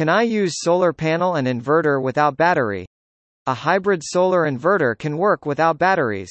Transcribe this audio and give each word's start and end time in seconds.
Can 0.00 0.08
I 0.08 0.22
use 0.22 0.62
solar 0.62 0.94
panel 0.94 1.34
and 1.34 1.46
inverter 1.46 2.02
without 2.02 2.38
battery? 2.38 2.86
A 3.46 3.52
hybrid 3.52 4.00
solar 4.02 4.50
inverter 4.50 4.98
can 4.98 5.18
work 5.18 5.44
without 5.44 5.76
batteries. 5.76 6.30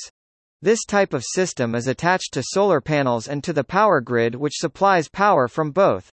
This 0.63 0.83
type 0.85 1.13
of 1.13 1.23
system 1.23 1.75
is 1.75 1.85
attached 1.85 2.33
to 2.33 2.41
solar 2.43 2.81
panels 2.81 3.27
and 3.27 3.43
to 3.43 3.53
the 3.53 3.63
power 3.63 4.01
grid 4.01 4.33
which 4.33 4.57
supplies 4.57 5.07
power 5.07 5.47
from 5.47 5.69
both. 5.69 6.09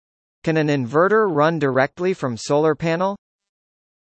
Can 0.44 0.58
an 0.58 0.68
inverter 0.68 1.26
run 1.28 1.58
directly 1.58 2.14
from 2.14 2.36
solar 2.36 2.76
panel? 2.76 3.16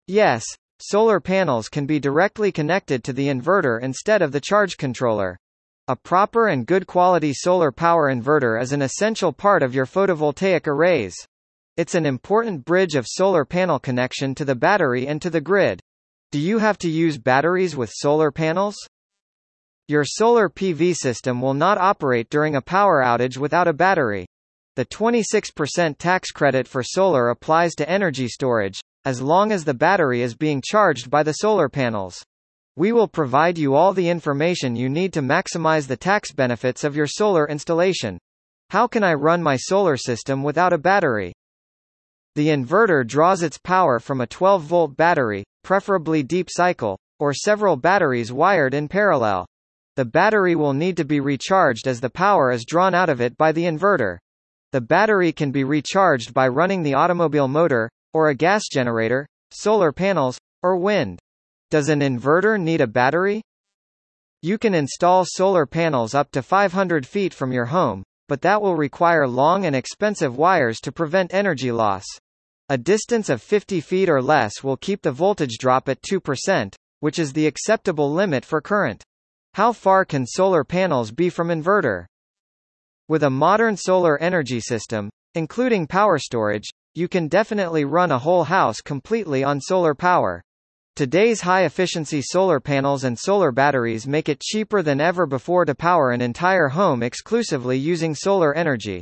Yes, 0.05 0.45
solar 0.79 1.19
panels 1.19 1.67
can 1.67 1.87
be 1.87 1.99
directly 1.99 2.51
connected 2.51 3.03
to 3.05 3.11
the 3.11 3.27
inverter 3.27 3.81
instead 3.81 4.21
of 4.21 4.33
the 4.33 4.39
charge 4.39 4.77
controller. 4.77 5.35
A 5.87 5.95
proper 5.95 6.49
and 6.49 6.67
good 6.67 6.85
quality 6.85 7.33
solar 7.33 7.71
power 7.71 8.13
inverter 8.13 8.61
is 8.61 8.71
an 8.71 8.83
essential 8.83 9.33
part 9.33 9.63
of 9.63 9.73
your 9.73 9.87
photovoltaic 9.87 10.67
arrays. 10.67 11.15
It's 11.77 11.95
an 11.95 12.05
important 12.05 12.65
bridge 12.65 12.95
of 12.95 13.07
solar 13.07 13.45
panel 13.45 13.79
connection 13.79 14.35
to 14.35 14.43
the 14.43 14.55
battery 14.55 15.07
and 15.07 15.21
to 15.21 15.29
the 15.29 15.39
grid. 15.39 15.79
Do 16.29 16.37
you 16.37 16.59
have 16.59 16.77
to 16.79 16.89
use 16.89 17.17
batteries 17.17 17.77
with 17.77 17.89
solar 17.93 18.29
panels? 18.29 18.75
Your 19.87 20.03
solar 20.03 20.49
PV 20.49 20.95
system 20.95 21.41
will 21.41 21.53
not 21.53 21.77
operate 21.77 22.29
during 22.29 22.55
a 22.55 22.61
power 22.61 23.01
outage 23.01 23.37
without 23.37 23.69
a 23.69 23.73
battery. 23.73 24.25
The 24.75 24.85
26% 24.85 25.97
tax 25.97 26.31
credit 26.31 26.67
for 26.67 26.83
solar 26.83 27.29
applies 27.29 27.73
to 27.75 27.89
energy 27.89 28.27
storage, 28.27 28.81
as 29.05 29.21
long 29.21 29.53
as 29.53 29.63
the 29.63 29.73
battery 29.73 30.21
is 30.21 30.35
being 30.35 30.61
charged 30.61 31.09
by 31.09 31.23
the 31.23 31.33
solar 31.33 31.69
panels. 31.69 32.21
We 32.75 32.91
will 32.91 33.07
provide 33.07 33.57
you 33.57 33.75
all 33.75 33.93
the 33.93 34.09
information 34.09 34.75
you 34.75 34.89
need 34.89 35.13
to 35.13 35.21
maximize 35.21 35.87
the 35.87 35.97
tax 35.97 36.33
benefits 36.33 36.83
of 36.83 36.97
your 36.97 37.07
solar 37.07 37.47
installation. 37.47 38.17
How 38.71 38.87
can 38.87 39.05
I 39.05 39.13
run 39.13 39.41
my 39.41 39.55
solar 39.55 39.95
system 39.95 40.43
without 40.43 40.73
a 40.73 40.77
battery? 40.77 41.31
The 42.35 42.47
inverter 42.47 43.05
draws 43.05 43.43
its 43.43 43.57
power 43.57 43.99
from 43.99 44.21
a 44.21 44.27
12-volt 44.27 44.95
battery, 44.95 45.43
preferably 45.63 46.23
deep 46.23 46.47
cycle, 46.49 46.97
or 47.19 47.33
several 47.33 47.75
batteries 47.75 48.31
wired 48.31 48.73
in 48.73 48.87
parallel. 48.87 49.45
The 49.97 50.05
battery 50.05 50.55
will 50.55 50.73
need 50.73 50.95
to 50.97 51.03
be 51.03 51.19
recharged 51.19 51.87
as 51.87 51.99
the 51.99 52.09
power 52.09 52.51
is 52.51 52.63
drawn 52.63 52.95
out 52.95 53.09
of 53.09 53.19
it 53.19 53.37
by 53.37 53.51
the 53.51 53.65
inverter. 53.65 54.17
The 54.71 54.79
battery 54.79 55.33
can 55.33 55.51
be 55.51 55.65
recharged 55.65 56.33
by 56.33 56.47
running 56.47 56.83
the 56.83 56.93
automobile 56.93 57.49
motor, 57.49 57.89
or 58.13 58.29
a 58.29 58.35
gas 58.35 58.63
generator, 58.71 59.27
solar 59.51 59.91
panels, 59.91 60.39
or 60.63 60.77
wind. 60.77 61.19
Does 61.69 61.89
an 61.89 61.99
inverter 61.99 62.57
need 62.57 62.79
a 62.79 62.87
battery? 62.87 63.41
You 64.41 64.57
can 64.57 64.73
install 64.73 65.25
solar 65.27 65.65
panels 65.65 66.15
up 66.15 66.31
to 66.31 66.41
500 66.41 67.05
feet 67.05 67.33
from 67.33 67.51
your 67.51 67.65
home, 67.65 68.03
but 68.31 68.43
that 68.43 68.61
will 68.61 68.77
require 68.77 69.27
long 69.27 69.65
and 69.65 69.75
expensive 69.75 70.37
wires 70.37 70.79
to 70.79 70.89
prevent 70.89 71.33
energy 71.33 71.69
loss. 71.69 72.05
A 72.69 72.77
distance 72.77 73.27
of 73.27 73.41
50 73.41 73.81
feet 73.81 74.07
or 74.07 74.21
less 74.21 74.63
will 74.63 74.77
keep 74.77 75.01
the 75.01 75.11
voltage 75.11 75.57
drop 75.57 75.89
at 75.89 76.01
2%, 76.01 76.73
which 77.01 77.19
is 77.19 77.33
the 77.33 77.45
acceptable 77.45 78.09
limit 78.09 78.45
for 78.45 78.61
current. 78.61 79.03
How 79.55 79.73
far 79.73 80.05
can 80.05 80.25
solar 80.25 80.63
panels 80.63 81.11
be 81.11 81.29
from 81.29 81.49
inverter? 81.49 82.05
With 83.09 83.23
a 83.23 83.29
modern 83.29 83.75
solar 83.75 84.17
energy 84.19 84.61
system, 84.61 85.09
including 85.35 85.85
power 85.85 86.17
storage, 86.17 86.69
you 86.95 87.09
can 87.09 87.27
definitely 87.27 87.83
run 87.83 88.13
a 88.13 88.19
whole 88.19 88.45
house 88.45 88.79
completely 88.79 89.43
on 89.43 89.59
solar 89.59 89.93
power. 89.93 90.41
Today's 91.01 91.41
high-efficiency 91.41 92.21
solar 92.21 92.59
panels 92.59 93.05
and 93.05 93.17
solar 93.17 93.51
batteries 93.51 94.05
make 94.05 94.29
it 94.29 94.39
cheaper 94.39 94.83
than 94.83 95.01
ever 95.01 95.25
before 95.25 95.65
to 95.65 95.73
power 95.73 96.11
an 96.11 96.21
entire 96.21 96.67
home 96.67 97.01
exclusively 97.01 97.75
using 97.75 98.13
solar 98.13 98.53
energy. 98.53 99.01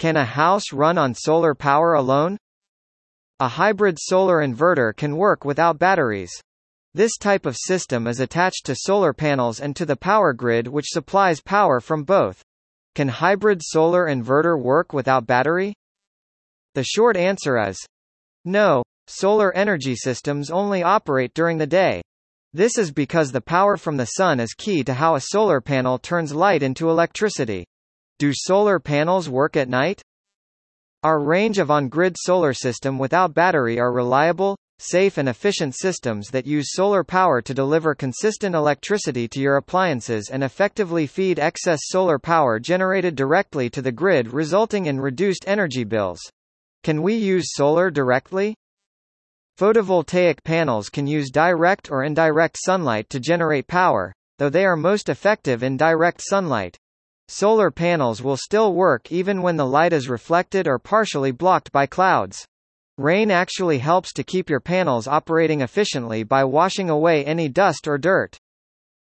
Can 0.00 0.16
a 0.16 0.24
house 0.24 0.72
run 0.72 0.98
on 0.98 1.14
solar 1.14 1.54
power 1.54 1.94
alone? 1.94 2.36
A 3.38 3.46
hybrid 3.46 3.96
solar 4.00 4.44
inverter 4.44 4.92
can 4.96 5.16
work 5.16 5.44
without 5.44 5.78
batteries. 5.78 6.32
This 6.94 7.16
type 7.16 7.46
of 7.46 7.56
system 7.56 8.08
is 8.08 8.18
attached 8.18 8.66
to 8.66 8.74
solar 8.74 9.12
panels 9.12 9.60
and 9.60 9.76
to 9.76 9.86
the 9.86 9.94
power 9.94 10.32
grid 10.32 10.66
which 10.66 10.88
supplies 10.88 11.40
power 11.40 11.78
from 11.78 12.02
both. 12.02 12.42
Can 12.96 13.06
hybrid 13.06 13.60
solar 13.62 14.06
inverter 14.06 14.60
work 14.60 14.92
without 14.92 15.28
battery? 15.28 15.74
The 16.74 16.82
short 16.82 17.16
answer 17.16 17.56
is 17.68 17.78
no. 18.44 18.82
Solar 19.08 19.54
energy 19.54 19.94
systems 19.94 20.50
only 20.50 20.82
operate 20.82 21.32
during 21.32 21.58
the 21.58 21.66
day. 21.66 22.02
This 22.52 22.76
is 22.76 22.90
because 22.90 23.30
the 23.30 23.40
power 23.40 23.76
from 23.76 23.96
the 23.96 24.06
sun 24.06 24.40
is 24.40 24.52
key 24.52 24.82
to 24.82 24.94
how 24.94 25.14
a 25.14 25.20
solar 25.20 25.60
panel 25.60 25.98
turns 25.98 26.34
light 26.34 26.62
into 26.62 26.90
electricity. 26.90 27.64
Do 28.18 28.32
solar 28.34 28.80
panels 28.80 29.28
work 29.28 29.56
at 29.56 29.68
night? 29.68 30.02
Our 31.04 31.22
range 31.22 31.58
of 31.58 31.70
on-grid 31.70 32.16
solar 32.18 32.52
system 32.52 32.98
without 32.98 33.32
battery 33.32 33.78
are 33.78 33.92
reliable, 33.92 34.56
safe 34.80 35.18
and 35.18 35.28
efficient 35.28 35.76
systems 35.76 36.28
that 36.30 36.46
use 36.46 36.72
solar 36.72 37.04
power 37.04 37.40
to 37.42 37.54
deliver 37.54 37.94
consistent 37.94 38.56
electricity 38.56 39.28
to 39.28 39.40
your 39.40 39.56
appliances 39.56 40.30
and 40.32 40.42
effectively 40.42 41.06
feed 41.06 41.38
excess 41.38 41.80
solar 41.84 42.18
power 42.18 42.58
generated 42.58 43.14
directly 43.14 43.70
to 43.70 43.82
the 43.82 43.92
grid 43.92 44.32
resulting 44.32 44.86
in 44.86 44.98
reduced 44.98 45.44
energy 45.46 45.84
bills. 45.84 46.18
Can 46.82 47.02
we 47.02 47.14
use 47.14 47.54
solar 47.54 47.88
directly? 47.90 48.56
Photovoltaic 49.58 50.44
panels 50.44 50.90
can 50.90 51.06
use 51.06 51.30
direct 51.30 51.90
or 51.90 52.04
indirect 52.04 52.58
sunlight 52.62 53.08
to 53.08 53.18
generate 53.18 53.66
power, 53.66 54.12
though 54.38 54.50
they 54.50 54.66
are 54.66 54.76
most 54.76 55.08
effective 55.08 55.62
in 55.62 55.78
direct 55.78 56.20
sunlight. 56.22 56.76
Solar 57.28 57.70
panels 57.70 58.20
will 58.22 58.36
still 58.36 58.74
work 58.74 59.10
even 59.10 59.40
when 59.40 59.56
the 59.56 59.64
light 59.64 59.94
is 59.94 60.10
reflected 60.10 60.68
or 60.68 60.78
partially 60.78 61.30
blocked 61.30 61.72
by 61.72 61.86
clouds. 61.86 62.46
Rain 62.98 63.30
actually 63.30 63.78
helps 63.78 64.12
to 64.12 64.24
keep 64.24 64.50
your 64.50 64.60
panels 64.60 65.08
operating 65.08 65.62
efficiently 65.62 66.22
by 66.22 66.44
washing 66.44 66.90
away 66.90 67.24
any 67.24 67.48
dust 67.48 67.88
or 67.88 67.96
dirt. 67.96 68.36